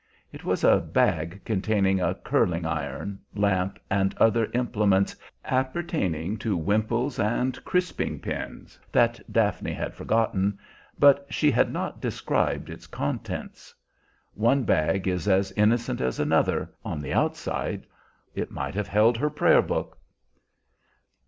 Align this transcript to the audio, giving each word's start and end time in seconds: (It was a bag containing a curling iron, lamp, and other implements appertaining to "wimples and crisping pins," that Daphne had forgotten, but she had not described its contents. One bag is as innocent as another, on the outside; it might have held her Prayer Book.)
(It 0.33 0.43
was 0.43 0.63
a 0.63 0.79
bag 0.79 1.41
containing 1.45 2.01
a 2.01 2.15
curling 2.15 2.65
iron, 2.65 3.19
lamp, 3.35 3.77
and 3.87 4.17
other 4.17 4.49
implements 4.51 5.15
appertaining 5.45 6.37
to 6.37 6.57
"wimples 6.57 7.19
and 7.19 7.63
crisping 7.65 8.17
pins," 8.19 8.79
that 8.91 9.19
Daphne 9.31 9.73
had 9.73 9.93
forgotten, 9.93 10.57
but 10.97 11.27
she 11.29 11.51
had 11.51 11.71
not 11.71 12.01
described 12.01 12.67
its 12.67 12.87
contents. 12.87 13.75
One 14.33 14.63
bag 14.63 15.07
is 15.07 15.27
as 15.27 15.51
innocent 15.51 16.01
as 16.01 16.19
another, 16.19 16.73
on 16.83 16.99
the 16.99 17.13
outside; 17.13 17.85
it 18.33 18.49
might 18.49 18.73
have 18.73 18.87
held 18.87 19.17
her 19.17 19.29
Prayer 19.29 19.61
Book.) 19.61 19.99